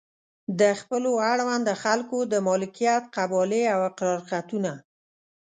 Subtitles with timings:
[0.59, 4.71] د خپلو اړونده خلکو د مالکیت قبالې او اقرار خطونه.